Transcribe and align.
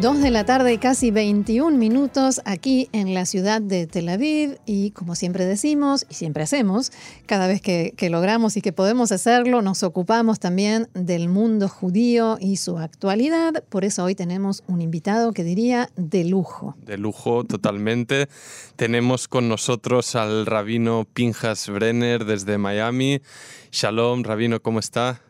Dos 0.00 0.20
de 0.20 0.30
la 0.30 0.44
tarde, 0.44 0.78
casi 0.78 1.10
21 1.10 1.78
minutos 1.78 2.42
aquí 2.44 2.88
en 2.92 3.14
la 3.14 3.24
ciudad 3.24 3.62
de 3.62 3.86
Tel 3.86 4.08
Aviv 4.08 4.58
y 4.66 4.90
como 4.90 5.14
siempre 5.14 5.46
decimos 5.46 6.04
y 6.10 6.14
siempre 6.14 6.42
hacemos, 6.42 6.92
cada 7.26 7.46
vez 7.46 7.62
que, 7.62 7.94
logramos 8.10 8.56
y 8.56 8.60
que 8.60 8.72
podemos 8.72 9.12
hacerlo, 9.12 9.62
nos 9.62 9.82
ocupamos 9.82 10.40
también 10.40 10.88
del 10.92 11.28
mundo 11.28 11.68
judío 11.68 12.36
y 12.38 12.56
su 12.56 12.78
actualidad. 12.78 13.64
Por 13.70 13.84
eso 13.84 14.04
hoy 14.04 14.14
tenemos 14.14 14.62
un 14.66 14.82
invitado 14.82 15.32
que 15.32 15.42
diría 15.42 15.88
de 15.96 16.24
lujo. 16.24 16.76
De 16.84 16.98
lujo, 16.98 17.44
totalmente. 17.44 18.28
Tenemos 18.76 19.26
con 19.26 19.48
nosotros 19.48 20.16
al 20.16 20.44
rabino 20.44 21.06
Pinjas 21.12 21.68
Brenner 21.68 22.26
desde 22.26 22.58
Miami. 22.58 23.22
Shalom, 23.70 24.22
rabino, 24.22 24.60
¿cómo 24.60 24.80
está? 24.80 25.23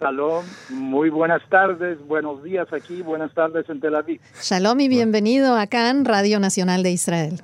Shalom, 0.00 0.44
muy 0.68 1.10
buenas 1.10 1.42
tardes, 1.48 1.98
buenos 2.06 2.44
días 2.44 2.68
aquí, 2.72 3.02
buenas 3.02 3.34
tardes 3.34 3.68
en 3.68 3.80
Tel 3.80 3.96
Aviv. 3.96 4.20
Shalom 4.40 4.78
y 4.78 4.86
bienvenido 4.86 5.56
acá 5.56 5.90
en 5.90 6.04
Radio 6.04 6.38
Nacional 6.38 6.84
de 6.84 6.92
Israel. 6.92 7.40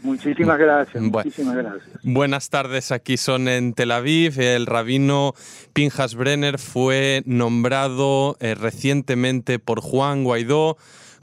Muchísimas 0.00 0.58
gracias, 0.58 1.00
muchísimas 1.00 1.54
gracias. 1.54 2.00
Buenas 2.02 2.50
tardes, 2.50 2.90
aquí 2.90 3.16
son 3.16 3.46
en 3.46 3.74
Tel 3.74 3.92
Aviv. 3.92 4.40
El 4.40 4.66
rabino 4.66 5.34
Pinjas 5.72 6.16
Brenner 6.16 6.58
fue 6.58 7.22
nombrado 7.26 8.36
eh, 8.40 8.56
recientemente 8.56 9.60
por 9.60 9.80
Juan 9.80 10.24
Guaidó 10.24 10.76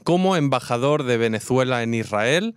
como 0.04 0.36
embajador 0.36 1.02
de 1.02 1.18
Venezuela 1.18 1.82
en 1.82 1.92
Israel 1.92 2.54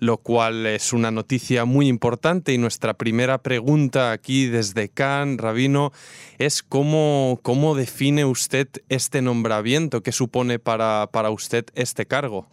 lo 0.00 0.16
cual 0.16 0.66
es 0.66 0.92
una 0.92 1.10
noticia 1.10 1.64
muy 1.64 1.86
importante 1.86 2.52
y 2.52 2.58
nuestra 2.58 2.94
primera 2.94 3.38
pregunta 3.38 4.12
aquí 4.12 4.46
desde 4.46 4.88
Cannes, 4.88 5.38
Rabino, 5.38 5.92
es 6.38 6.62
cómo, 6.62 7.38
cómo 7.42 7.74
define 7.74 8.24
usted 8.24 8.66
este 8.88 9.20
nombramiento, 9.22 10.02
qué 10.02 10.10
supone 10.10 10.58
para, 10.58 11.06
para 11.12 11.30
usted 11.30 11.66
este 11.74 12.06
cargo. 12.06 12.46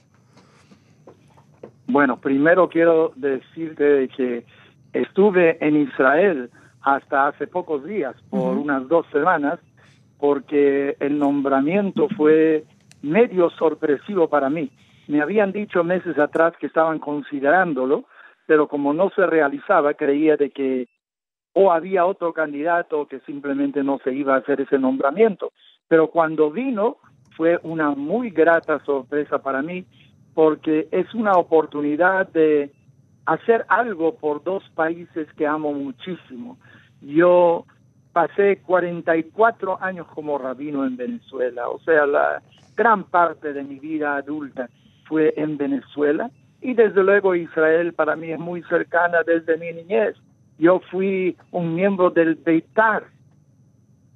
Bueno, 1.87 2.19
primero 2.19 2.67
quiero 2.67 3.13
decirte 3.15 4.09
que 4.15 4.45
estuve 4.91 5.57
en 5.65 5.77
Israel 5.77 6.49
hasta 6.81 7.27
hace 7.27 7.47
pocos 7.47 7.85
días, 7.85 8.15
por 8.29 8.57
unas 8.57 8.87
dos 8.89 9.05
semanas, 9.11 9.59
porque 10.19 10.97
el 10.99 11.17
nombramiento 11.17 12.07
fue 12.17 12.65
medio 13.01 13.49
sorpresivo 13.51 14.27
para 14.27 14.49
mí. 14.49 14.69
Me 15.07 15.21
habían 15.21 15.51
dicho 15.51 15.83
meses 15.83 16.17
atrás 16.19 16.53
que 16.59 16.67
estaban 16.67 16.99
considerándolo, 16.99 18.05
pero 18.45 18.67
como 18.67 18.93
no 18.93 19.09
se 19.11 19.25
realizaba, 19.25 19.93
creía 19.93 20.37
de 20.37 20.51
que 20.51 20.87
o 21.53 21.71
había 21.71 22.05
otro 22.05 22.33
candidato 22.33 23.07
que 23.07 23.19
simplemente 23.21 23.83
no 23.83 23.99
se 24.03 24.13
iba 24.13 24.35
a 24.35 24.39
hacer 24.39 24.61
ese 24.61 24.77
nombramiento. 24.77 25.53
Pero 25.87 26.07
cuando 26.11 26.51
vino 26.51 26.97
fue 27.35 27.59
una 27.63 27.91
muy 27.91 28.29
grata 28.29 28.79
sorpresa 28.85 29.39
para 29.39 29.61
mí 29.61 29.85
porque 30.33 30.87
es 30.91 31.11
una 31.15 31.31
oportunidad 31.33 32.27
de 32.27 32.71
hacer 33.25 33.65
algo 33.69 34.17
por 34.17 34.43
dos 34.43 34.63
países 34.75 35.27
que 35.33 35.47
amo 35.47 35.73
muchísimo. 35.73 36.59
Yo 37.01 37.65
pasé 38.13 38.61
44 38.61 39.81
años 39.81 40.05
como 40.13 40.37
rabino 40.37 40.85
en 40.85 40.95
Venezuela, 40.95 41.69
o 41.69 41.79
sea, 41.79 42.05
la 42.05 42.41
gran 42.75 43.05
parte 43.05 43.53
de 43.53 43.63
mi 43.63 43.79
vida 43.79 44.15
adulta 44.15 44.69
fue 45.07 45.33
en 45.37 45.57
Venezuela 45.57 46.29
y 46.61 46.73
desde 46.73 47.03
luego 47.03 47.35
Israel 47.35 47.93
para 47.93 48.15
mí 48.15 48.31
es 48.31 48.39
muy 48.39 48.63
cercana 48.63 49.19
desde 49.25 49.57
mi 49.57 49.71
niñez. 49.73 50.15
Yo 50.57 50.79
fui 50.91 51.37
un 51.51 51.75
miembro 51.75 52.09
del 52.09 52.35
Beitar 52.35 53.03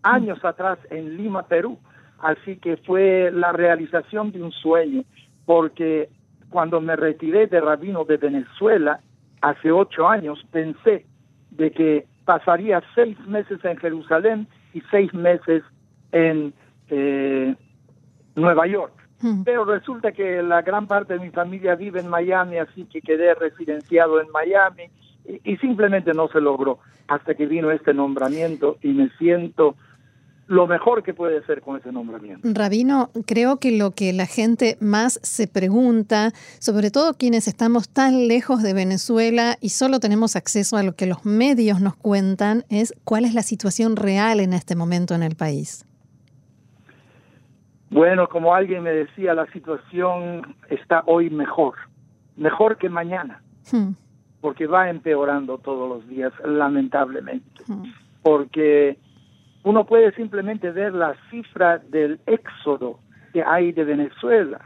años 0.04 0.44
atrás 0.44 0.80
en 0.90 1.18
Lima, 1.18 1.44
Perú, 1.44 1.78
así 2.20 2.58
que 2.58 2.78
fue 2.78 3.32
la 3.32 3.52
realización 3.52 4.32
de 4.32 4.42
un 4.42 4.52
sueño, 4.52 5.04
porque 5.46 6.10
cuando 6.50 6.82
me 6.82 6.96
retiré 6.96 7.48
de 7.48 7.62
rabino 7.62 8.04
de 8.06 8.18
Venezuela 8.18 9.00
hace 9.42 9.72
ocho 9.72 10.08
años, 10.08 10.44
pensé 10.52 11.06
de 11.52 11.72
que 11.72 12.06
pasaría 12.26 12.82
seis 12.96 13.20
meses 13.28 13.64
en 13.64 13.78
Jerusalén 13.78 14.48
y 14.74 14.82
seis 14.92 15.14
meses 15.14 15.64
en 16.12 16.54
eh, 16.90 17.56
Nueva 18.36 18.68
York. 18.68 19.01
Pero 19.46 19.66
resulta 19.66 20.12
que 20.12 20.42
la 20.42 20.62
gran 20.62 20.88
parte 20.88 21.14
de 21.14 21.20
mi 21.20 21.30
familia 21.30 21.76
vive 21.76 22.00
en 22.00 22.10
Miami, 22.10 22.58
así 22.58 22.86
que 22.86 23.02
quedé 23.02 23.34
residenciado 23.36 24.20
en 24.22 24.30
Miami 24.32 24.90
y, 25.44 25.58
simplemente 25.58 26.14
no 26.14 26.28
se 26.30 26.42
logró 26.42 26.80
hasta 27.08 27.36
que 27.36 27.46
vino 27.46 27.72
este 27.72 27.94
nombramiento 27.94 28.78
y 28.82 28.90
me 28.90 29.10
siento 29.18 29.76
lo 30.48 30.68
mejor 30.68 31.04
que 31.04 31.14
puede 31.14 31.46
ser 31.46 31.62
con 31.62 31.78
ese 31.78 31.92
nombramiento. 31.92 32.48
Rabino, 32.52 33.10
creo 33.26 33.58
que 33.58 33.72
lo 33.78 33.92
que 33.92 34.12
la 34.12 34.26
gente 34.26 34.78
más 34.82 35.20
se 35.24 35.48
pregunta, 35.48 36.34
sobre 36.60 36.92
todo 36.92 37.14
quienes 37.14 37.48
estamos 37.48 37.88
tan 37.88 38.28
lejos 38.28 38.62
de 38.62 38.74
Venezuela 38.74 39.58
y 39.62 39.70
solo 39.70 40.00
tenemos 40.00 40.36
acceso 40.36 40.76
a 40.76 40.84
lo 40.84 40.94
que 40.94 41.06
los 41.06 41.26
medios 41.26 41.80
nos 41.80 41.96
cuentan, 41.96 42.66
es 42.70 42.94
cuál 43.06 43.24
es 43.24 43.34
la 43.34 43.44
situación 43.44 43.96
real 43.96 44.42
en 44.42 44.54
este 44.54 44.76
momento 44.76 45.16
en 45.16 45.24
el 45.24 45.36
país. 45.36 45.86
Bueno, 47.92 48.30
como 48.30 48.56
alguien 48.56 48.84
me 48.84 48.92
decía, 48.92 49.34
la 49.34 49.46
situación 49.48 50.56
está 50.70 51.04
hoy 51.08 51.30
mejor, 51.30 51.76
mejor 52.38 52.78
que 52.78 52.88
mañana, 52.88 53.42
hmm. 53.70 53.92
porque 54.40 54.66
va 54.66 54.90
empeorando 54.90 55.58
todos 55.58 55.90
los 55.90 56.08
días, 56.08 56.32
lamentablemente, 56.46 57.64
hmm. 57.68 57.84
porque 58.24 58.98
uno 59.64 59.86
puede 59.86 60.14
simplemente 60.14 60.72
ver 60.72 60.94
la 60.94 61.16
cifra 61.30 61.80
del 61.80 62.22
éxodo 62.28 62.98
que 63.34 63.44
hay 63.44 63.74
de 63.74 63.84
Venezuela. 63.84 64.62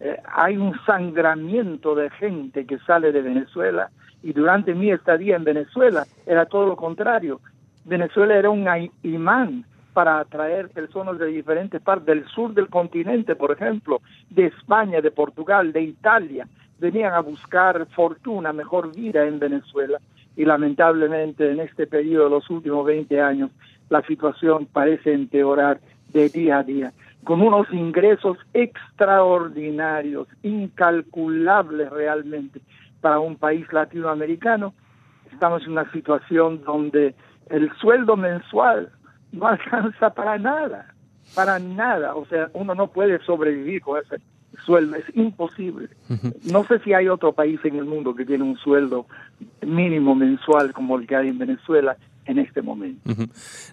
Eh, 0.00 0.20
hay 0.34 0.56
un 0.56 0.74
sangramiento 0.84 1.94
de 1.94 2.10
gente 2.10 2.66
que 2.66 2.78
sale 2.80 3.12
de 3.12 3.22
Venezuela 3.22 3.90
y 4.20 4.32
durante 4.32 4.74
mi 4.74 4.90
estadía 4.90 5.36
en 5.36 5.44
Venezuela 5.44 6.06
era 6.26 6.46
todo 6.46 6.66
lo 6.66 6.74
contrario. 6.74 7.40
Venezuela 7.84 8.34
era 8.34 8.50
un 8.50 8.66
imán 9.04 9.64
para 9.94 10.18
atraer 10.18 10.68
personas 10.68 11.18
de 11.18 11.26
diferentes 11.26 11.80
partes 11.80 12.06
del 12.06 12.26
sur 12.26 12.52
del 12.52 12.68
continente, 12.68 13.36
por 13.36 13.52
ejemplo, 13.52 14.02
de 14.28 14.46
España, 14.46 15.00
de 15.00 15.12
Portugal, 15.12 15.72
de 15.72 15.82
Italia, 15.82 16.46
venían 16.78 17.14
a 17.14 17.20
buscar 17.20 17.86
fortuna, 17.94 18.52
mejor 18.52 18.94
vida 18.94 19.24
en 19.24 19.38
Venezuela 19.38 19.98
y 20.36 20.44
lamentablemente 20.44 21.50
en 21.50 21.60
este 21.60 21.86
periodo 21.86 22.24
de 22.24 22.30
los 22.30 22.50
últimos 22.50 22.84
20 22.84 23.20
años 23.20 23.50
la 23.88 24.02
situación 24.02 24.66
parece 24.66 25.12
empeorar 25.12 25.80
de 26.12 26.28
día 26.28 26.58
a 26.58 26.62
día, 26.64 26.92
con 27.22 27.40
unos 27.40 27.72
ingresos 27.72 28.36
extraordinarios, 28.52 30.26
incalculables 30.42 31.90
realmente 31.90 32.60
para 33.00 33.20
un 33.20 33.36
país 33.36 33.72
latinoamericano. 33.72 34.74
Estamos 35.32 35.62
en 35.64 35.72
una 35.72 35.90
situación 35.92 36.62
donde 36.64 37.14
el 37.50 37.70
sueldo 37.76 38.16
mensual 38.16 38.90
no 39.34 39.48
alcanza 39.48 40.10
para 40.10 40.38
nada, 40.38 40.94
para 41.34 41.58
nada. 41.58 42.14
O 42.14 42.26
sea, 42.26 42.50
uno 42.54 42.74
no 42.74 42.88
puede 42.88 43.18
sobrevivir 43.24 43.82
con 43.82 44.00
ese 44.00 44.22
sueldo, 44.64 44.96
es 44.96 45.04
imposible. 45.16 45.88
No 46.50 46.64
sé 46.64 46.78
si 46.80 46.92
hay 46.92 47.08
otro 47.08 47.32
país 47.32 47.60
en 47.64 47.76
el 47.76 47.84
mundo 47.84 48.14
que 48.14 48.24
tiene 48.24 48.44
un 48.44 48.56
sueldo 48.56 49.06
mínimo 49.62 50.14
mensual 50.14 50.72
como 50.72 50.96
el 50.98 51.06
que 51.06 51.16
hay 51.16 51.28
en 51.28 51.38
Venezuela 51.38 51.96
en 52.26 52.38
este 52.38 52.62
momento. 52.62 53.10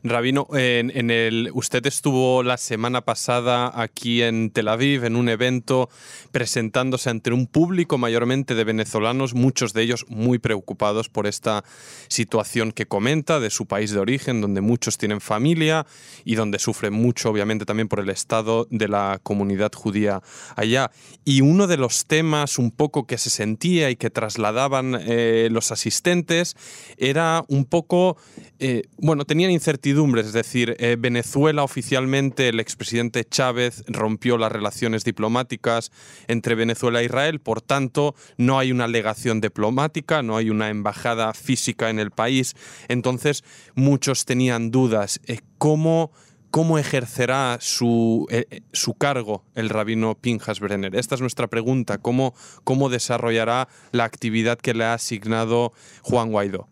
Rabino, 0.03 0.47
en, 0.53 1.11
el, 1.11 1.49
usted 1.53 1.85
estuvo 1.85 2.43
la 2.43 2.57
semana 2.57 3.01
pasada 3.01 3.71
aquí 3.81 4.21
en 4.21 4.51
Tel 4.51 4.67
Aviv 4.67 5.05
en 5.05 5.15
un 5.15 5.29
evento 5.29 5.89
presentándose 6.31 7.09
ante 7.09 7.31
un 7.31 7.47
público 7.47 7.97
mayormente 7.97 8.55
de 8.55 8.63
venezolanos, 8.63 9.33
muchos 9.33 9.73
de 9.73 9.83
ellos 9.83 10.05
muy 10.09 10.39
preocupados 10.39 11.09
por 11.09 11.27
esta 11.27 11.63
situación 12.07 12.71
que 12.71 12.85
comenta 12.85 13.39
de 13.39 13.49
su 13.49 13.65
país 13.65 13.91
de 13.91 13.99
origen, 13.99 14.41
donde 14.41 14.61
muchos 14.61 14.97
tienen 14.97 15.21
familia 15.21 15.85
y 16.25 16.35
donde 16.35 16.59
sufren 16.59 16.93
mucho, 16.93 17.29
obviamente, 17.29 17.65
también 17.65 17.87
por 17.87 17.99
el 17.99 18.09
estado 18.09 18.67
de 18.69 18.87
la 18.87 19.19
comunidad 19.23 19.71
judía 19.73 20.21
allá. 20.55 20.91
Y 21.23 21.41
uno 21.41 21.67
de 21.67 21.77
los 21.77 22.05
temas 22.05 22.57
un 22.57 22.71
poco 22.71 23.07
que 23.07 23.17
se 23.17 23.29
sentía 23.29 23.89
y 23.89 23.95
que 23.95 24.09
trasladaban 24.09 24.97
eh, 24.99 25.49
los 25.51 25.71
asistentes 25.71 26.55
era 26.97 27.43
un 27.47 27.65
poco 27.65 28.17
eh, 28.59 28.83
bueno, 28.97 29.25
tenían 29.25 29.51
incertidumbres, 29.51 30.27
es 30.27 30.33
decir, 30.33 30.75
eh, 30.79 30.95
Venezuela 30.99 31.63
oficialmente, 31.63 32.49
el 32.49 32.59
expresidente 32.59 33.25
Chávez 33.25 33.83
rompió 33.87 34.37
las 34.37 34.51
relaciones 34.51 35.03
diplomáticas 35.03 35.91
entre 36.27 36.55
Venezuela 36.55 37.01
e 37.01 37.05
Israel, 37.05 37.39
por 37.39 37.61
tanto, 37.61 38.15
no 38.37 38.59
hay 38.59 38.71
una 38.71 38.87
legación 38.87 39.41
diplomática, 39.41 40.21
no 40.21 40.37
hay 40.37 40.49
una 40.49 40.69
embajada 40.69 41.33
física 41.33 41.89
en 41.89 41.99
el 41.99 42.11
país, 42.11 42.55
entonces 42.87 43.43
muchos 43.75 44.25
tenían 44.25 44.71
dudas. 44.71 45.19
Eh, 45.25 45.39
¿Cómo 45.57 46.11
¿cómo 46.51 46.77
ejercerá 46.77 47.57
su, 47.61 48.27
eh, 48.29 48.61
su 48.73 48.93
cargo 48.93 49.43
el 49.55 49.69
rabino 49.69 50.15
Pinjas 50.15 50.59
Brenner? 50.59 50.95
Esta 50.95 51.15
es 51.15 51.21
nuestra 51.21 51.47
pregunta. 51.47 51.97
¿Cómo, 51.97 52.35
¿Cómo 52.63 52.89
desarrollará 52.89 53.69
la 53.91 54.03
actividad 54.03 54.59
que 54.59 54.73
le 54.73 54.83
ha 54.83 54.93
asignado 54.93 55.71
Juan 56.03 56.29
Guaidó? 56.29 56.67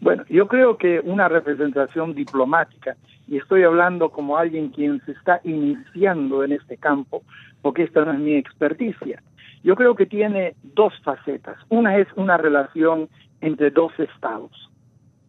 Bueno, 0.00 0.24
yo 0.28 0.46
creo 0.48 0.76
que 0.76 1.00
una 1.00 1.28
representación 1.28 2.14
diplomática, 2.14 2.96
y 3.28 3.38
estoy 3.38 3.64
hablando 3.64 4.10
como 4.10 4.36
alguien 4.36 4.68
quien 4.68 5.00
se 5.04 5.12
está 5.12 5.40
iniciando 5.44 6.44
en 6.44 6.52
este 6.52 6.76
campo, 6.76 7.22
porque 7.62 7.82
esta 7.82 8.04
no 8.04 8.12
es 8.12 8.18
mi 8.18 8.34
experticia. 8.34 9.22
Yo 9.64 9.74
creo 9.74 9.96
que 9.96 10.06
tiene 10.06 10.54
dos 10.62 10.92
facetas. 11.02 11.58
Una 11.68 11.98
es 11.98 12.06
una 12.14 12.36
relación 12.36 13.08
entre 13.40 13.70
dos 13.70 13.92
estados, 13.98 14.70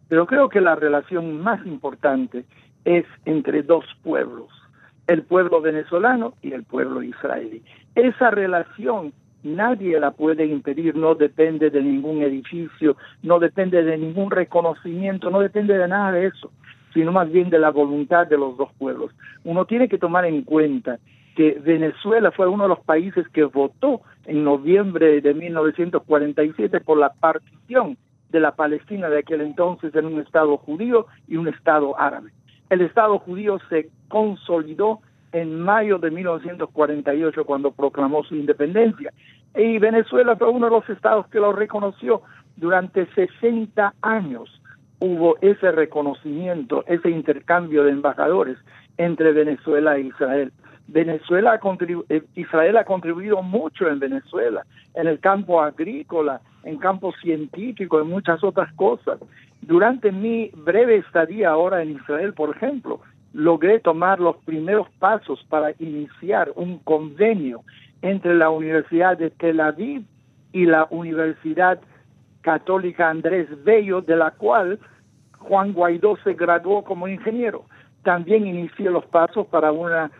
pero 0.08 0.26
creo 0.26 0.48
que 0.48 0.60
la 0.60 0.76
relación 0.76 1.40
más 1.40 1.64
importante 1.66 2.44
es 2.84 3.04
entre 3.24 3.62
dos 3.62 3.84
pueblos, 4.02 4.48
el 5.06 5.22
pueblo 5.22 5.60
venezolano 5.60 6.34
y 6.40 6.52
el 6.52 6.64
pueblo 6.64 7.02
israelí. 7.02 7.62
Esa 7.94 8.30
relación 8.30 9.12
nadie 9.42 9.98
la 10.00 10.10
puede 10.10 10.46
impedir, 10.46 10.96
no 10.96 11.14
depende 11.14 11.70
de 11.70 11.82
ningún 11.82 12.22
edificio, 12.22 12.96
no 13.22 13.38
depende 13.38 13.82
de 13.82 13.96
ningún 13.96 14.30
reconocimiento, 14.30 15.30
no 15.30 15.40
depende 15.40 15.76
de 15.76 15.88
nada 15.88 16.12
de 16.12 16.26
eso, 16.26 16.50
sino 16.92 17.12
más 17.12 17.30
bien 17.30 17.50
de 17.50 17.58
la 17.58 17.70
voluntad 17.70 18.26
de 18.26 18.38
los 18.38 18.56
dos 18.56 18.72
pueblos. 18.78 19.12
Uno 19.44 19.64
tiene 19.64 19.88
que 19.88 19.98
tomar 19.98 20.24
en 20.24 20.42
cuenta 20.42 20.98
que 21.36 21.60
Venezuela 21.64 22.32
fue 22.32 22.48
uno 22.48 22.64
de 22.64 22.70
los 22.70 22.80
países 22.80 23.28
que 23.28 23.44
votó 23.44 24.00
en 24.26 24.42
noviembre 24.42 25.20
de 25.20 25.34
1947 25.34 26.80
por 26.80 26.98
la 26.98 27.12
partición 27.12 27.96
de 28.30 28.40
la 28.40 28.56
Palestina 28.56 29.08
de 29.08 29.20
aquel 29.20 29.40
entonces 29.42 29.94
en 29.94 30.06
un 30.06 30.20
Estado 30.20 30.56
judío 30.56 31.06
y 31.28 31.36
un 31.36 31.48
Estado 31.48 31.98
árabe. 31.98 32.30
El 32.70 32.80
Estado 32.80 33.18
judío 33.18 33.58
se 33.70 33.88
consolidó 34.08 35.00
en 35.32 35.60
mayo 35.60 35.98
de 35.98 36.10
1948 36.10 37.44
cuando 37.44 37.72
proclamó 37.72 38.24
su 38.24 38.34
independencia. 38.34 39.12
Y 39.54 39.78
Venezuela 39.78 40.36
fue 40.36 40.48
uno 40.48 40.66
de 40.66 40.72
los 40.72 40.88
estados 40.88 41.26
que 41.28 41.40
lo 41.40 41.52
reconoció. 41.52 42.22
Durante 42.56 43.06
60 43.14 43.94
años 44.02 44.60
hubo 45.00 45.36
ese 45.40 45.70
reconocimiento, 45.72 46.84
ese 46.86 47.10
intercambio 47.10 47.84
de 47.84 47.92
embajadores 47.92 48.58
entre 48.96 49.32
Venezuela 49.32 49.96
e 49.96 50.02
Israel. 50.02 50.52
Venezuela 50.88 51.52
ha 51.52 51.60
eh, 52.08 52.22
Israel 52.34 52.76
ha 52.78 52.84
contribuido 52.84 53.42
mucho 53.42 53.88
en 53.88 53.98
Venezuela, 53.98 54.64
en 54.94 55.06
el 55.06 55.20
campo 55.20 55.60
agrícola, 55.60 56.40
en 56.64 56.78
campo 56.78 57.12
científico, 57.20 58.00
en 58.00 58.08
muchas 58.08 58.42
otras 58.42 58.72
cosas. 58.72 59.18
Durante 59.60 60.10
mi 60.10 60.50
breve 60.54 60.96
estadía 60.96 61.50
ahora 61.50 61.82
en 61.82 61.90
Israel, 61.90 62.32
por 62.32 62.56
ejemplo, 62.56 63.00
logré 63.32 63.80
tomar 63.80 64.20
los 64.20 64.36
primeros 64.38 64.88
pasos 64.98 65.44
para 65.48 65.72
iniciar 65.78 66.52
un 66.56 66.78
convenio 66.78 67.62
entre 68.02 68.34
la 68.34 68.50
Universidad 68.50 69.18
de 69.18 69.30
Tel 69.30 69.60
Aviv 69.60 70.02
y 70.52 70.66
la 70.66 70.86
Universidad 70.90 71.80
Católica 72.40 73.10
Andrés 73.10 73.48
Bello, 73.64 74.00
de 74.00 74.16
la 74.16 74.30
cual 74.30 74.78
Juan 75.38 75.72
Guaidó 75.72 76.16
se 76.24 76.34
graduó 76.34 76.84
como 76.84 77.08
ingeniero. 77.08 77.64
También 78.02 78.46
inicié 78.46 78.90
los 78.90 79.04
pasos 79.06 79.46
para 79.48 79.72
una 79.72 80.10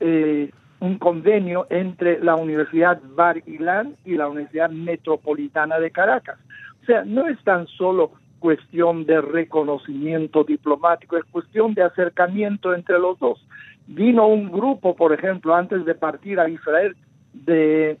eh, 0.00 0.50
un 0.80 0.98
convenio 0.98 1.66
entre 1.70 2.22
la 2.22 2.36
Universidad 2.36 3.00
Bar 3.16 3.42
Ilan 3.46 3.96
y 4.04 4.16
la 4.16 4.28
Universidad 4.28 4.70
Metropolitana 4.70 5.78
de 5.78 5.90
Caracas. 5.90 6.38
O 6.82 6.84
sea, 6.84 7.04
no 7.04 7.26
es 7.26 7.42
tan 7.44 7.66
solo 7.66 8.12
cuestión 8.44 9.06
de 9.06 9.22
reconocimiento 9.22 10.44
diplomático, 10.44 11.16
es 11.16 11.24
cuestión 11.30 11.72
de 11.72 11.82
acercamiento 11.82 12.74
entre 12.74 12.98
los 12.98 13.18
dos. 13.18 13.42
Vino 13.86 14.26
un 14.26 14.52
grupo, 14.52 14.94
por 14.94 15.14
ejemplo, 15.14 15.54
antes 15.54 15.86
de 15.86 15.94
partir 15.94 16.38
a 16.38 16.50
Israel, 16.50 16.94
de 17.32 17.96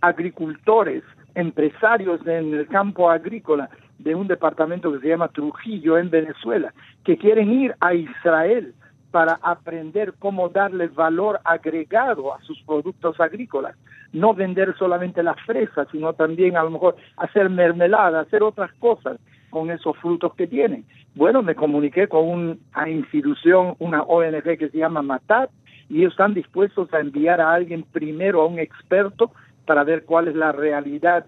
agricultores, 0.00 1.04
empresarios 1.36 2.26
en 2.26 2.54
el 2.54 2.66
campo 2.66 3.08
agrícola 3.08 3.70
de 4.00 4.16
un 4.16 4.26
departamento 4.26 4.92
que 4.92 4.98
se 4.98 5.10
llama 5.10 5.28
Trujillo 5.28 5.96
en 5.96 6.10
Venezuela, 6.10 6.74
que 7.04 7.16
quieren 7.16 7.52
ir 7.52 7.72
a 7.78 7.94
Israel 7.94 8.74
para 9.14 9.38
aprender 9.42 10.14
cómo 10.18 10.48
darle 10.48 10.88
valor 10.88 11.38
agregado 11.44 12.34
a 12.34 12.40
sus 12.40 12.60
productos 12.62 13.20
agrícolas. 13.20 13.76
No 14.12 14.34
vender 14.34 14.74
solamente 14.76 15.22
las 15.22 15.40
fresas, 15.42 15.86
sino 15.92 16.14
también 16.14 16.56
a 16.56 16.64
lo 16.64 16.70
mejor 16.70 16.96
hacer 17.18 17.48
mermelada, 17.48 18.18
hacer 18.18 18.42
otras 18.42 18.72
cosas 18.80 19.20
con 19.50 19.70
esos 19.70 19.96
frutos 19.98 20.34
que 20.34 20.48
tienen. 20.48 20.84
Bueno, 21.14 21.42
me 21.42 21.54
comuniqué 21.54 22.08
con 22.08 22.28
una 22.28 22.88
institución, 22.88 23.76
una 23.78 24.02
ONG 24.02 24.58
que 24.58 24.68
se 24.68 24.78
llama 24.78 25.00
Matat, 25.00 25.48
y 25.88 26.00
ellos 26.00 26.14
están 26.14 26.34
dispuestos 26.34 26.92
a 26.92 26.98
enviar 26.98 27.40
a 27.40 27.54
alguien 27.54 27.84
primero, 27.84 28.42
a 28.42 28.46
un 28.46 28.58
experto, 28.58 29.30
para 29.64 29.84
ver 29.84 30.06
cuál 30.06 30.26
es 30.26 30.34
la 30.34 30.50
realidad 30.50 31.24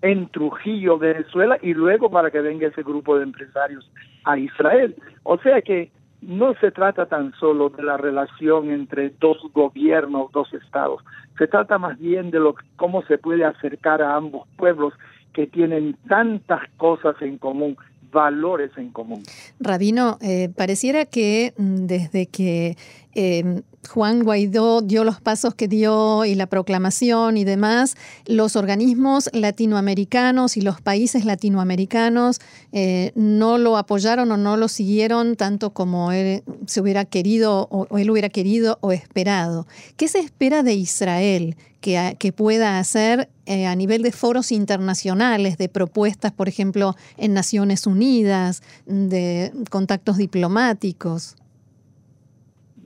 en 0.00 0.26
Trujillo, 0.30 0.96
Venezuela, 0.96 1.58
y 1.60 1.74
luego 1.74 2.10
para 2.10 2.30
que 2.30 2.40
venga 2.40 2.68
ese 2.68 2.82
grupo 2.82 3.18
de 3.18 3.24
empresarios 3.24 3.92
a 4.24 4.38
Israel. 4.38 4.96
O 5.24 5.36
sea 5.36 5.60
que 5.60 5.90
no 6.22 6.54
se 6.60 6.70
trata 6.70 7.06
tan 7.06 7.32
solo 7.34 7.70
de 7.70 7.82
la 7.82 7.96
relación 7.96 8.70
entre 8.70 9.10
dos 9.20 9.38
gobiernos, 9.52 10.30
dos 10.32 10.52
estados, 10.54 11.02
se 11.38 11.46
trata 11.46 11.78
más 11.78 11.98
bien 11.98 12.30
de 12.30 12.38
lo 12.38 12.54
cómo 12.76 13.02
se 13.02 13.18
puede 13.18 13.44
acercar 13.44 14.02
a 14.02 14.16
ambos 14.16 14.46
pueblos 14.56 14.92
que 15.32 15.46
tienen 15.46 15.96
tantas 16.08 16.60
cosas 16.76 17.16
en 17.22 17.38
común, 17.38 17.76
valores 18.12 18.70
en 18.76 18.90
común. 18.90 19.22
Rabino, 19.58 20.18
eh, 20.20 20.50
pareciera 20.54 21.06
que 21.06 21.54
mm, 21.56 21.86
desde 21.86 22.26
que 22.26 22.76
eh, 23.14 23.62
Juan 23.88 24.22
Guaidó 24.22 24.82
dio 24.82 25.04
los 25.04 25.20
pasos 25.20 25.54
que 25.54 25.66
dio 25.66 26.24
y 26.24 26.34
la 26.34 26.46
proclamación 26.46 27.36
y 27.36 27.44
demás, 27.44 27.96
los 28.26 28.54
organismos 28.54 29.30
latinoamericanos 29.32 30.56
y 30.56 30.60
los 30.60 30.80
países 30.80 31.24
latinoamericanos 31.24 32.40
eh, 32.72 33.12
no 33.14 33.58
lo 33.58 33.78
apoyaron 33.78 34.30
o 34.30 34.36
no 34.36 34.56
lo 34.56 34.68
siguieron 34.68 35.34
tanto 35.34 35.70
como 35.70 36.12
él 36.12 36.44
se 36.66 36.80
hubiera 36.80 37.04
querido 37.04 37.68
o, 37.70 37.96
él 37.96 38.10
hubiera 38.10 38.28
querido 38.28 38.78
o 38.82 38.92
esperado. 38.92 39.66
¿Qué 39.96 40.08
se 40.08 40.20
espera 40.20 40.62
de 40.62 40.74
Israel 40.74 41.56
que, 41.80 42.32
pueda 42.36 42.78
hacer 42.78 43.30
eh, 43.46 43.66
a 43.66 43.74
nivel 43.74 44.02
de 44.02 44.12
foros 44.12 44.52
internacionales, 44.52 45.56
de 45.56 45.68
propuestas, 45.68 46.32
por 46.32 46.48
ejemplo, 46.48 46.94
en 47.16 47.32
Naciones 47.32 47.86
Unidas, 47.86 48.62
de 48.86 49.52
contactos 49.70 50.18
diplomáticos? 50.18 51.36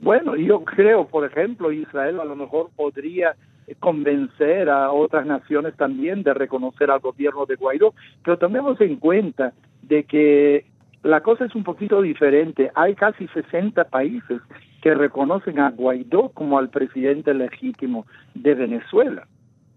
Bueno, 0.01 0.35
yo 0.35 0.63
creo, 0.63 1.07
por 1.07 1.25
ejemplo, 1.25 1.71
Israel 1.71 2.19
a 2.19 2.25
lo 2.25 2.35
mejor 2.35 2.69
podría 2.75 3.35
convencer 3.79 4.69
a 4.69 4.91
otras 4.91 5.25
naciones 5.25 5.75
también 5.75 6.23
de 6.23 6.33
reconocer 6.33 6.91
al 6.91 6.99
gobierno 6.99 7.45
de 7.45 7.55
Guaidó, 7.55 7.93
pero 8.23 8.37
tomemos 8.37 8.79
en 8.81 8.97
cuenta 8.97 9.53
de 9.81 10.03
que 10.03 10.65
la 11.03 11.21
cosa 11.21 11.45
es 11.45 11.55
un 11.55 11.63
poquito 11.63 12.01
diferente. 12.01 12.71
Hay 12.75 12.95
casi 12.95 13.27
60 13.27 13.85
países 13.85 14.41
que 14.81 14.93
reconocen 14.93 15.59
a 15.59 15.71
Guaidó 15.71 16.29
como 16.29 16.57
al 16.57 16.69
presidente 16.69 17.33
legítimo 17.33 18.05
de 18.33 18.53
Venezuela. 18.55 19.27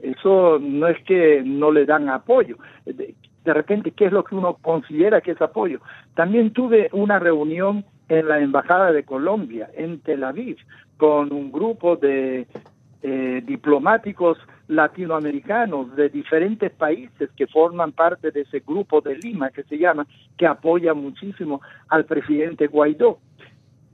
Eso 0.00 0.58
no 0.58 0.86
es 0.86 1.02
que 1.04 1.42
no 1.44 1.70
le 1.70 1.84
dan 1.84 2.08
apoyo. 2.08 2.56
De, 2.84 3.14
repente, 3.44 3.90
¿qué 3.92 4.06
es 4.06 4.12
lo 4.12 4.24
que 4.24 4.34
uno 4.34 4.58
considera 4.60 5.20
que 5.20 5.32
es 5.32 5.42
apoyo? 5.42 5.80
También 6.14 6.52
tuve 6.52 6.88
una 6.92 7.18
reunión 7.18 7.84
en 8.08 8.28
la 8.28 8.40
Embajada 8.40 8.92
de 8.92 9.04
Colombia, 9.04 9.70
en 9.74 10.00
Tel 10.00 10.24
Aviv, 10.24 10.56
con 10.96 11.32
un 11.32 11.52
grupo 11.52 11.96
de 11.96 12.46
eh, 13.02 13.42
diplomáticos 13.44 14.38
latinoamericanos 14.66 15.94
de 15.94 16.08
diferentes 16.08 16.70
países 16.72 17.30
que 17.36 17.46
forman 17.46 17.92
parte 17.92 18.30
de 18.30 18.40
ese 18.40 18.60
grupo 18.60 19.00
de 19.00 19.16
Lima 19.16 19.50
que 19.50 19.62
se 19.64 19.78
llama, 19.78 20.06
que 20.36 20.46
apoya 20.46 20.94
muchísimo 20.94 21.60
al 21.88 22.04
presidente 22.04 22.66
Guaidó. 22.66 23.18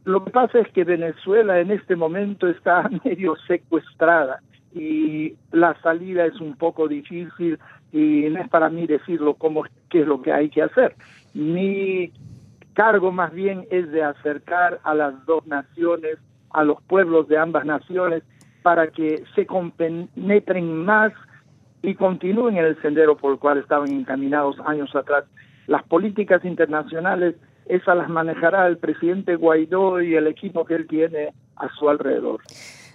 Lo 0.04 0.24
que 0.24 0.30
pasa 0.30 0.58
es 0.60 0.68
que 0.68 0.84
Venezuela 0.84 1.60
en 1.60 1.70
este 1.70 1.96
momento 1.96 2.48
está 2.48 2.88
medio 3.04 3.36
secuestrada 3.46 4.40
y 4.74 5.36
la 5.52 5.80
salida 5.82 6.26
es 6.26 6.40
un 6.40 6.56
poco 6.56 6.88
difícil 6.88 7.58
y 7.92 8.28
no 8.30 8.40
es 8.40 8.48
para 8.48 8.68
mí 8.68 8.86
decirlo 8.86 9.34
cómo 9.34 9.64
qué 9.88 10.00
es 10.00 10.06
lo 10.06 10.20
que 10.20 10.32
hay 10.32 10.50
que 10.50 10.62
hacer. 10.62 10.96
Mi 11.32 12.10
cargo 12.74 13.12
más 13.12 13.32
bien 13.32 13.66
es 13.70 13.90
de 13.90 14.02
acercar 14.02 14.80
a 14.84 14.94
las 14.94 15.24
dos 15.26 15.46
naciones, 15.46 16.18
a 16.50 16.64
los 16.64 16.82
pueblos 16.82 17.28
de 17.28 17.38
ambas 17.38 17.64
naciones, 17.64 18.22
para 18.62 18.88
que 18.88 19.24
se 19.34 19.46
compenetren 19.46 20.84
más 20.84 21.12
y 21.82 21.94
continúen 21.94 22.56
en 22.56 22.64
el 22.64 22.80
sendero 22.80 23.16
por 23.16 23.32
el 23.32 23.38
cual 23.38 23.58
estaban 23.58 23.90
encaminados 23.90 24.56
años 24.66 24.94
atrás. 24.94 25.24
Las 25.66 25.82
políticas 25.84 26.44
internacionales, 26.44 27.36
esas 27.66 27.96
las 27.96 28.08
manejará 28.08 28.66
el 28.66 28.78
presidente 28.78 29.36
Guaidó 29.36 30.00
y 30.00 30.14
el 30.14 30.26
equipo 30.26 30.64
que 30.64 30.74
él 30.74 30.86
tiene 30.86 31.32
a 31.56 31.68
su 31.74 31.88
alrededor. 31.88 32.40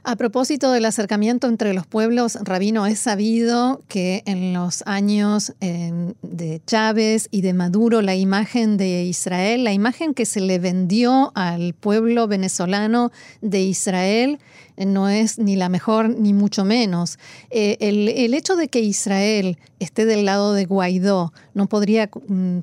A 0.03 0.15
propósito 0.15 0.71
del 0.71 0.85
acercamiento 0.85 1.47
entre 1.47 1.73
los 1.73 1.85
pueblos, 1.85 2.37
Rabino, 2.41 2.87
es 2.87 2.99
sabido 2.99 3.81
que 3.89 4.23
en 4.25 4.53
los 4.53 4.81
años 4.85 5.53
em, 5.59 6.13
de 6.21 6.61
Chávez 6.65 7.27
y 7.31 7.41
de 7.41 7.53
Maduro, 7.53 8.01
la 8.01 8.15
imagen 8.15 8.77
de 8.77 9.03
Israel, 9.03 9.65
la 9.65 9.73
imagen 9.73 10.13
que 10.13 10.25
se 10.25 10.39
le 10.39 10.57
vendió 10.57 11.33
al 11.35 11.73
pueblo 11.73 12.27
venezolano 12.27 13.11
de 13.41 13.61
Israel, 13.61 14.39
eh, 14.77 14.85
no 14.85 15.09
es 15.09 15.37
ni 15.37 15.57
la 15.57 15.67
mejor 15.67 16.09
ni 16.09 16.33
mucho 16.33 16.63
menos. 16.63 17.19
Eh, 17.49 17.75
el, 17.81 18.33
hecho 18.33 18.55
de 18.55 18.69
que 18.69 18.79
Israel 18.79 19.57
esté 19.79 20.05
del 20.05 20.23
lado 20.23 20.53
de 20.53 20.65
Guaidó, 20.65 21.33
¿no 21.53 21.67
podría 21.67 22.09
mm, 22.27 22.59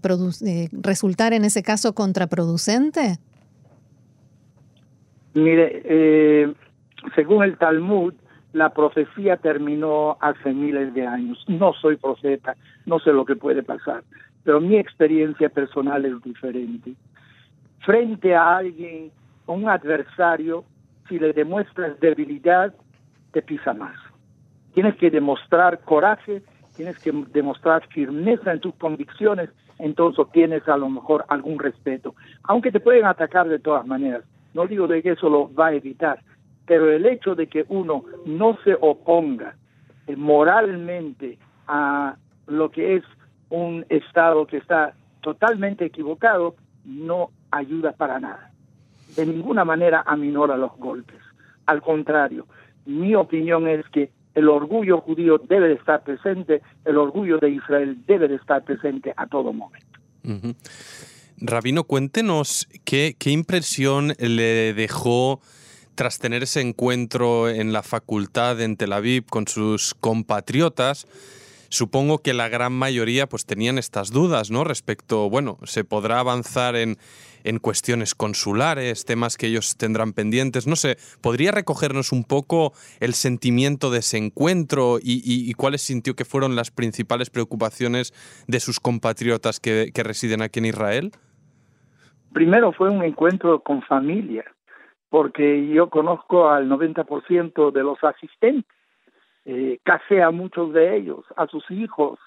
eh, 0.47 0.69
resultar 0.73 1.35
en 1.35 1.45
ese 1.45 1.63
caso 1.63 1.95
contraproducente? 1.95 3.19
Mire, 5.35 6.57
según 7.15 7.45
el 7.45 7.57
Talmud, 7.57 8.15
la 8.53 8.71
profecía 8.71 9.37
terminó 9.37 10.17
hace 10.21 10.53
miles 10.53 10.95
de 10.95 11.07
años. 11.07 11.45
No 11.49 11.73
soy 11.75 11.97
profeta, 11.97 12.57
no 12.87 12.99
sé 12.99 13.13
lo 13.13 13.25
que 13.25 13.37
puede 13.37 13.63
pasar, 13.63 14.03
pero 14.45 14.61
mi 14.61 14.77
experiencia 14.77 15.49
personal 15.49 16.05
es 16.05 16.23
diferente. 16.23 16.95
Frente 17.81 18.35
a 18.35 18.57
alguien, 18.57 19.11
un 19.47 19.69
adversario, 19.69 20.65
si 21.09 21.19
le 21.19 21.33
demuestras 21.33 22.01
debilidad, 22.01 22.75
te 23.33 23.43
pisa 23.43 23.75
más. 23.75 23.97
Tienes 24.75 24.97
que 24.97 25.11
demostrar 25.11 25.81
coraje, 25.81 26.43
tienes 26.77 26.99
que 26.99 27.13
demostrar 27.33 27.87
firmeza 27.89 28.53
en 28.53 28.61
tus 28.61 28.75
convicciones, 28.75 29.51
entonces 29.79 30.27
tienes 30.33 30.67
a 30.69 30.77
lo 30.77 30.89
mejor 30.89 31.25
algún 31.29 31.59
respeto. 31.59 32.15
Aunque 32.45 32.73
te 32.73 32.81
pueden 32.81 33.05
atacar 33.05 33.49
de 33.49 33.59
todas 33.59 33.87
maneras. 33.87 34.25
No 34.55 34.67
digo 34.67 34.87
de 34.87 35.03
que 35.03 35.11
eso 35.11 35.29
lo 35.29 35.53
va 35.55 35.67
a 35.67 35.75
evitar, 35.75 36.19
pero 36.67 36.91
el 36.91 37.07
hecho 37.07 37.35
de 37.35 37.47
que 37.47 37.65
uno 37.69 38.05
no 38.25 38.59
se 38.65 38.77
oponga 38.81 39.57
moralmente 40.17 41.39
a 41.67 42.17
lo 42.47 42.71
que 42.71 42.97
es 42.97 43.05
un 43.51 43.85
Estado 43.89 44.47
que 44.47 44.59
está 44.59 44.95
totalmente 45.21 45.85
equivocado, 45.85 46.57
no 46.85 47.31
ayuda 47.51 47.93
para 47.93 48.21
nada. 48.21 48.53
De 49.17 49.27
ninguna 49.27 49.65
manera 49.65 50.03
aminora 50.07 50.57
los 50.57 50.77
golpes. 50.77 51.17
Al 51.67 51.83
contrario, 51.83 52.47
mi 52.85 53.15
opinión 53.15 53.67
es 53.67 53.85
que 53.89 54.11
el 54.35 54.49
orgullo 54.49 55.01
judío 55.01 55.39
debe 55.39 55.69
de 55.69 55.75
estar 55.75 56.05
presente, 56.05 56.63
el 56.85 56.99
orgullo 56.99 57.39
de 57.39 57.51
Israel 57.51 57.97
debe 58.07 58.29
de 58.29 58.37
estar 58.37 58.63
presente 58.63 59.13
a 59.17 59.27
todo 59.27 59.53
momento. 59.53 59.99
Rabino, 61.39 61.85
cuéntenos 61.85 62.69
qué, 62.85 63.17
qué 63.19 63.31
impresión 63.31 64.13
le 64.19 64.75
dejó 64.75 65.41
tras 65.97 66.19
tener 66.21 66.45
ese 66.45 66.61
encuentro 66.61 67.49
en 67.49 67.73
la 67.73 67.83
facultad 67.83 68.61
en 68.61 68.77
Tel 68.77 68.93
Aviv 68.93 69.25
con 69.27 69.49
sus 69.49 69.95
compatriotas, 69.95 71.09
supongo 71.69 72.19
que 72.19 72.35
la 72.35 72.49
gran 72.49 72.73
mayoría 72.73 73.27
pues 73.27 73.47
tenían 73.47 73.79
estas 73.79 74.11
dudas, 74.11 74.51
¿no? 74.51 74.63
Respecto, 74.63 75.29
bueno, 75.29 75.59
se 75.65 75.83
podrá 75.83 76.21
avanzar 76.21 76.77
en, 76.77 76.99
en 77.45 77.59
cuestiones 77.59 78.15
consulares, 78.15 79.05
temas 79.05 79.37
que 79.37 79.47
ellos 79.47 79.77
tendrán 79.77 80.13
pendientes, 80.13 80.67
no 80.67 80.77
sé, 80.77 80.97
¿podría 81.21 81.53
recogernos 81.53 82.13
un 82.13 82.25
poco 82.25 82.73
el 83.01 83.15
sentimiento 83.15 83.91
de 83.91 84.01
ese 84.01 84.19
encuentro 84.19 84.99
y, 85.01 85.53
cuáles 85.55 85.83
sintió 85.83 86.15
que 86.15 86.25
fueron 86.25 86.57
las 86.57 86.71
principales 86.71 87.31
preocupaciones 87.31 88.13
de 88.47 88.61
sus 88.61 88.81
compatriotas 88.81 89.61
que, 89.61 89.93
que 89.95 90.03
residen 90.03 90.43
aquí 90.43 90.59
en 90.59 90.67
Israel? 90.67 91.13
Primero 92.33 92.73
fue 92.73 92.91
un 92.91 93.03
encuentro 93.03 93.61
con 93.61 93.81
familia, 93.83 94.45
porque 95.09 95.67
yo 95.69 95.89
conozco 95.89 96.49
al 96.49 96.69
90% 96.69 97.71
de 97.71 97.83
los 97.83 98.03
asistentes, 98.03 98.71
eh, 99.45 99.79
casé 99.85 100.23
a 100.23 100.31
muchos 100.31 100.73
de 100.73 100.97
ellos, 100.97 101.25
a 101.37 101.47
sus 101.47 101.71
hijos, 101.71 102.19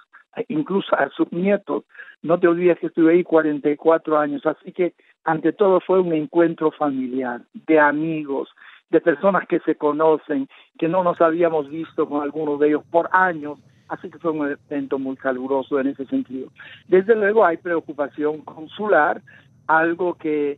incluso 0.48 0.96
a 0.96 1.10
sus 1.10 1.32
nietos. 1.32 1.84
No 2.22 2.40
te 2.40 2.48
olvides 2.48 2.80
que 2.80 2.88
estuve 2.88 3.14
ahí 3.14 3.24
44 3.24 4.18
años, 4.18 4.46
así 4.46 4.72
que 4.72 4.94
ante 5.26 5.52
todo 5.52 5.82
fue 5.82 6.00
un 6.00 6.14
encuentro 6.14 6.72
familiar, 6.72 7.42
de 7.54 7.80
amigos, 7.80 8.50
de 8.90 9.02
personas 9.02 9.48
que 9.48 9.60
se 9.60 9.76
conocen, 9.76 10.48
que 10.78 10.88
no 10.88 11.04
nos 11.04 11.20
habíamos 11.22 11.70
visto 11.70 12.08
con 12.08 12.24
algunos 12.24 12.60
de 12.60 12.70
ellos 12.70 12.84
por 12.90 13.10
años, 13.12 13.60
así 13.90 14.10
que 14.10 14.18
fue 14.20 14.32
un 14.32 14.58
evento 14.70 14.98
muy 14.98 15.16
caluroso 15.18 15.80
en 15.80 15.88
ese 15.88 16.06
sentido. 16.06 16.50
Desde 16.88 17.16
luego 17.16 17.46
hay 17.46 17.58
preocupación 17.58 18.40
consular, 18.42 19.22
algo 19.68 20.16
que 20.16 20.58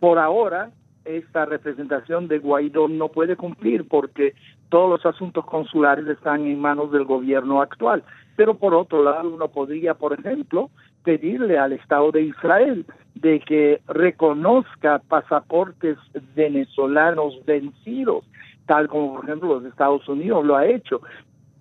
por 0.00 0.18
ahora 0.18 0.70
esta 1.04 1.44
representación 1.44 2.28
de 2.28 2.38
Guaidó 2.38 2.88
no 2.88 3.08
puede 3.08 3.36
cumplir 3.36 3.86
porque 3.86 4.34
todos 4.68 4.90
los 4.90 5.06
asuntos 5.06 5.44
consulares 5.44 6.06
están 6.06 6.46
en 6.46 6.60
manos 6.60 6.90
del 6.92 7.04
gobierno 7.04 7.60
actual. 7.60 8.02
Pero 8.36 8.54
por 8.54 8.74
otro 8.74 9.02
lado, 9.02 9.30
uno 9.30 9.48
podría, 9.48 9.94
por 9.94 10.12
ejemplo, 10.12 10.70
pedirle 11.04 11.58
al 11.58 11.72
Estado 11.72 12.10
de 12.10 12.22
Israel 12.22 12.86
de 13.14 13.40
que 13.40 13.80
reconozca 13.86 14.98
pasaportes 14.98 15.96
venezolanos 16.34 17.34
vencidos, 17.44 18.24
tal 18.66 18.88
como 18.88 19.14
por 19.14 19.24
ejemplo 19.24 19.60
los 19.60 19.64
Estados 19.64 20.08
Unidos 20.08 20.44
lo 20.44 20.56
ha 20.56 20.66
hecho, 20.66 21.00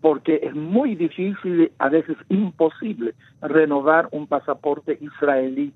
porque 0.01 0.39
es 0.43 0.55
muy 0.55 0.95
difícil, 0.95 1.71
a 1.77 1.89
veces 1.89 2.17
imposible, 2.29 3.13
renovar 3.41 4.07
un 4.12 4.27
pasaporte 4.27 4.97
israelí 5.00 5.71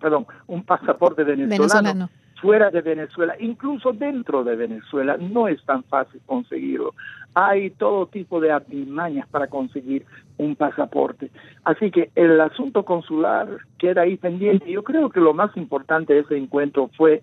perdón, 0.00 0.26
un 0.46 0.64
pasaporte 0.64 1.24
venezolano, 1.24 2.08
fuera 2.40 2.70
de 2.70 2.82
Venezuela, 2.82 3.34
incluso 3.40 3.92
dentro 3.92 4.44
de 4.44 4.56
Venezuela, 4.56 5.16
no 5.16 5.48
es 5.48 5.64
tan 5.64 5.82
fácil 5.84 6.20
conseguirlo. 6.26 6.94
Hay 7.34 7.70
todo 7.70 8.06
tipo 8.06 8.40
de 8.40 8.50
artimañas 8.50 9.26
para 9.28 9.46
conseguir 9.46 10.04
un 10.38 10.56
pasaporte. 10.56 11.30
Así 11.64 11.90
que 11.90 12.10
el 12.14 12.40
asunto 12.40 12.84
consular 12.84 13.48
queda 13.78 14.02
ahí 14.02 14.16
pendiente. 14.16 14.70
Yo 14.70 14.82
creo 14.82 15.10
que 15.10 15.20
lo 15.20 15.34
más 15.34 15.56
importante 15.56 16.14
de 16.14 16.20
ese 16.20 16.36
encuentro 16.36 16.90
fue 16.96 17.22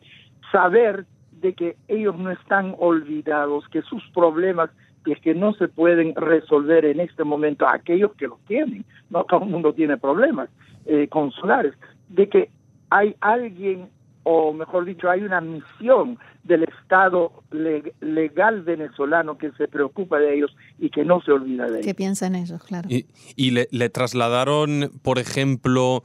saber 0.51 1.05
de 1.41 1.53
que 1.53 1.75
ellos 1.87 2.17
no 2.17 2.31
están 2.31 2.75
olvidados, 2.79 3.67
que 3.69 3.81
sus 3.81 4.03
problemas 4.13 4.69
es 5.11 5.19
que 5.19 5.35
no 5.35 5.53
se 5.53 5.67
pueden 5.67 6.15
resolver 6.15 6.85
en 6.85 6.99
este 6.99 7.23
momento 7.23 7.67
aquellos 7.67 8.13
que 8.13 8.27
los 8.27 8.39
tienen, 8.45 8.85
no 9.09 9.25
todo 9.25 9.43
el 9.43 9.49
mundo 9.49 9.73
tiene 9.73 9.97
problemas, 9.97 10.49
eh, 10.85 11.07
consulares, 11.07 11.73
de 12.09 12.29
que 12.29 12.49
hay 12.89 13.15
alguien, 13.21 13.89
o 14.23 14.53
mejor 14.53 14.85
dicho, 14.85 15.09
hay 15.09 15.21
una 15.21 15.41
misión 15.41 16.17
del 16.43 16.63
Estado 16.63 17.31
legal 18.01 18.61
venezolano 18.63 19.37
que 19.37 19.51
se 19.51 19.67
preocupa 19.67 20.19
de 20.19 20.35
ellos 20.35 20.55
y 20.77 20.89
que 20.89 21.05
no 21.05 21.21
se 21.21 21.31
olvida 21.31 21.65
de 21.65 21.75
ellos. 21.75 21.85
¿Qué 21.85 21.95
piensan 21.95 22.35
ellos, 22.35 22.61
claro? 22.63 22.89
Y, 22.89 23.51
le, 23.51 23.67
le 23.71 23.89
trasladaron, 23.89 24.91
por 25.01 25.19
ejemplo, 25.19 26.03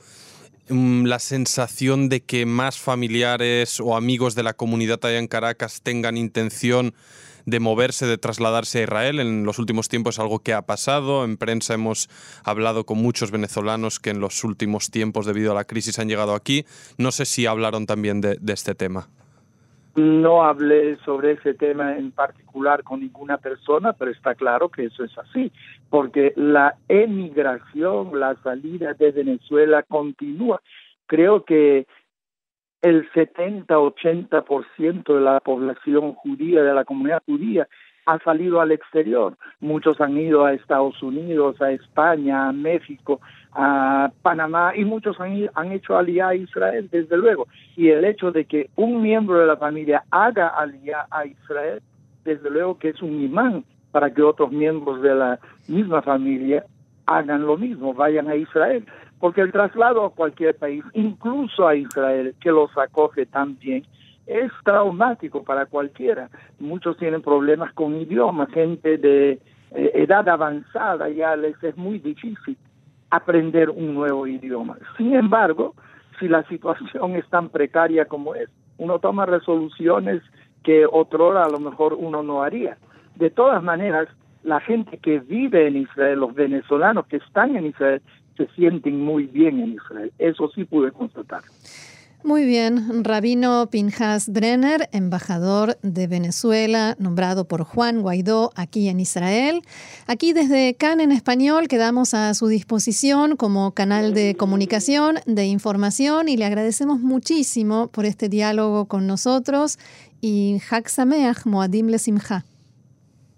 mm, 0.69 1.07
la 1.07 1.19
sensación 1.19 2.09
de 2.09 2.21
que 2.21 2.47
más 2.47 2.79
familiares 2.79 3.81
o 3.81 3.97
amigos 3.97 4.35
de 4.35 4.45
la 4.45 4.55
comunidad 4.55 5.05
allá 5.05 5.19
en 5.19 5.27
Caracas 5.27 5.83
tengan 5.83 6.17
intención 6.17 6.95
de 7.49 7.61
moverse, 7.61 8.07
de 8.07 8.19
trasladarse 8.19 8.81
a 8.81 8.83
Israel. 8.83 9.21
En 9.21 9.45
los 9.45 9.59
últimos 9.59 9.89
tiempos 9.89 10.17
es 10.17 10.21
algo 10.21 10.41
que 10.41 10.53
ha 10.53 10.63
pasado. 10.63 11.25
En 11.25 11.39
prensa 11.39 11.75
hemos 11.75 12.09
hablado 12.45 12.85
con 12.85 12.99
muchos 12.99 13.31
venezolanos 13.31 13.99
que 13.99 14.11
en 14.11 14.21
los 14.21 14.45
últimos 14.45 14.91
tiempos, 14.91 15.25
debido 15.25 15.53
a 15.53 15.55
la 15.55 15.65
crisis, 15.65 15.99
han 15.99 16.09
llegado 16.09 16.35
aquí. 16.35 16.65
No 16.99 17.11
sé 17.11 17.25
si 17.25 17.47
hablaron 17.47 17.87
también 17.87 18.21
de, 18.21 18.39
este 18.49 18.75
tema. 18.75 19.09
No 19.97 20.45
hablé 20.45 20.97
sobre 21.05 21.33
ese 21.33 21.55
tema 21.55 21.97
en 21.97 22.13
particular 22.13 22.83
con 22.85 23.01
ninguna 23.01 23.39
persona, 23.39 23.95
pero 23.95 24.11
está 24.11 24.35
claro 24.35 24.69
que 24.69 24.85
eso 24.85 25.03
es 25.03 25.17
así, 25.19 25.51
porque 25.89 26.35
la 26.37 26.77
emigración, 26.89 28.19
la 28.21 28.37
salida 28.43 28.93
de 28.93 29.11
Venezuela 29.11 29.83
continúa. 29.85 30.61
Creo 31.07 31.45
que 31.45 31.87
el 32.83 33.11
70-80% 33.11 35.15
de 35.15 35.21
la 35.21 35.41
población 35.41 36.13
judía, 36.15 36.63
de 36.63 36.75
la 36.75 36.85
comunidad 36.85 37.23
judía, 37.27 37.67
ha 38.07 38.19
salido 38.21 38.61
al 38.61 38.71
exterior. 38.73 39.37
Muchos 39.61 40.01
han 40.01 40.17
ido 40.17 40.45
a 40.45 40.55
Estados 40.55 41.03
Unidos, 41.03 41.61
a 41.61 41.73
España, 41.73 42.49
a 42.49 42.53
México, 42.53 43.21
a 43.53 44.11
Panamá 44.23 44.73
y 44.75 44.87
muchos 44.87 45.21
han, 45.21 45.51
han 45.55 45.73
hecho 45.73 45.95
aliyah 45.97 46.29
a 46.29 46.35
Israel, 46.35 46.89
desde 46.91 47.19
luego. 47.19 47.47
Y 47.77 47.89
el 47.89 48.07
hecho 48.07 48.33
de 48.33 48.47
que 48.47 48.71
un 48.77 49.03
miembro 49.03 49.39
de 49.39 49.47
la 49.47 49.59
familia 49.59 50.05
haga 50.11 50.49
aliyah 50.49 51.07
a 51.11 51.27
Israel, 51.27 51.83
desde 52.25 52.51
luego 52.51 52.79
que 52.79 52.89
es 52.91 53.03
un 53.03 53.21
imán 53.21 53.65
para 53.91 54.13
que 54.13 54.23
otros 54.23 54.53
miembros 54.53 55.03
de 55.03 55.15
la 55.15 55.39
misma 55.67 56.01
familia 56.01 56.65
hagan 57.05 57.43
lo 57.43 57.59
mismo, 57.59 57.93
vayan 57.93 58.29
a 58.29 58.37
Israel 58.37 58.87
porque 59.21 59.41
el 59.41 59.53
traslado 59.53 60.05
a 60.05 60.11
cualquier 60.11 60.57
país, 60.57 60.85
incluso 60.95 61.67
a 61.67 61.75
Israel, 61.75 62.35
que 62.41 62.51
los 62.51 62.77
acoge 62.77 63.27
tan 63.27 63.59
bien, 63.59 63.85
es 64.27 64.53
traumático 64.65 65.43
para 65.43 65.67
cualquiera. 65.67 66.29
Muchos 66.61 66.97
tienen 66.99 67.23
problemas 67.23 67.73
con 67.73 67.97
idiomas, 67.97 68.51
gente 68.51 68.99
de 68.99 69.41
eh, 69.73 69.91
edad 69.95 70.29
avanzada 70.29 71.09
ya 71.09 71.37
les 71.37 71.63
es 71.63 71.77
muy 71.77 71.99
difícil 71.99 72.57
aprender 73.11 73.71
un 73.71 73.95
nuevo 73.95 74.27
idioma. 74.27 74.77
Sin 74.97 75.15
embargo, 75.15 75.75
si 76.19 76.29
la 76.29 76.43
situación 76.45 77.17
es 77.17 77.27
tan 77.29 77.49
precaria 77.49 78.05
como 78.05 78.35
es, 78.35 78.51
uno 78.77 78.99
toma 78.99 79.27
resoluciones 79.27 80.23
que 80.63 80.87
otrora 80.87 81.45
a 81.45 81.49
lo 81.49 81.59
mejor 81.59 81.95
uno 81.95 82.23
no 82.23 82.43
haría. 82.43 82.77
De 83.17 83.31
todas 83.31 83.63
maneras, 83.63 84.09
la 84.43 84.61
gente 84.61 84.99
que 84.99 85.19
vive 85.19 85.67
en 85.67 85.77
Israel, 85.77 86.21
los 86.21 86.35
venezolanos 86.35 87.07
que 87.07 87.17
están 87.17 87.57
en 87.57 87.67
Israel, 87.67 88.03
se 88.39 88.47
sienten 88.55 89.05
muy 89.05 89.27
bien 89.27 89.61
en 89.61 89.75
Israel. 89.75 90.11
Eso 90.19 90.51
sí 90.55 90.65
pude 90.65 90.91
constatar. 90.93 91.43
Muy 92.25 92.45
bien, 92.45 93.05
Rabino 93.05 93.69
Pinjas 93.71 94.29
Brenner, 94.29 94.89
embajador 94.93 95.77
de 95.83 96.09
Venezuela, 96.09 96.97
nombrado 96.99 97.47
por 97.47 97.63
Juan 97.63 98.03
Guaidó 98.03 98.51
aquí 98.57 98.89
en 98.89 98.99
Israel. 98.99 99.63
Aquí 100.09 100.33
desde 100.33 100.75
CAN 100.75 101.01
en 101.01 101.13
español 101.13 101.69
quedamos 101.69 102.15
a 102.15 102.35
su 102.35 102.49
disposición 102.49 103.37
como 103.37 103.73
canal 103.73 104.15
de 104.15 104.35
comunicación, 104.37 105.17
de 105.27 105.47
información 105.47 106.29
y 106.29 106.37
le 106.37 106.45
agradecemos 106.45 106.99
muchísimo 106.99 107.89
por 107.93 108.05
este 108.05 108.29
diálogo 108.29 108.87
con 108.87 109.07
nosotros 109.07 109.79
y 110.21 110.59
Hak 110.69 110.89
Sameach 110.89 111.47
Moadim 111.47 111.87
Le 111.87 111.99
Simcha. 111.99 112.45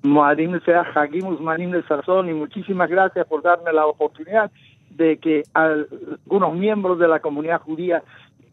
Moadim 0.02 0.52
Le 0.52 0.74
Hagim 0.94 1.26
Usmanim 1.26 1.70
Le 1.70 1.82
Sazón 1.82 2.30
y 2.30 2.32
muchísimas 2.32 2.88
gracias 2.88 3.26
por 3.26 3.42
darme 3.42 3.74
la 3.74 3.86
oportunidad 3.86 4.50
de 4.90 5.18
que 5.18 5.42
algunos 5.54 6.54
miembros 6.54 6.98
de 6.98 7.08
la 7.08 7.20
comunidad 7.20 7.60
judía 7.62 8.02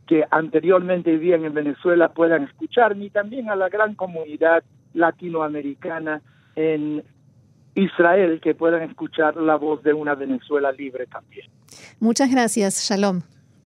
que 0.07 0.23
anteriormente 0.31 1.11
vivían 1.11 1.45
en 1.45 1.53
Venezuela 1.53 2.09
puedan 2.09 2.43
escucharme 2.43 3.05
y 3.05 3.09
también 3.09 3.49
a 3.49 3.55
la 3.55 3.69
gran 3.69 3.95
comunidad 3.95 4.63
latinoamericana 4.93 6.21
en 6.55 7.03
Israel 7.75 8.39
que 8.41 8.55
puedan 8.55 8.83
escuchar 8.83 9.35
la 9.35 9.55
voz 9.55 9.83
de 9.83 9.93
una 9.93 10.15
Venezuela 10.15 10.71
libre 10.71 11.05
también. 11.07 11.47
Muchas 11.99 12.31
gracias. 12.31 12.87
Shalom. 12.89 13.21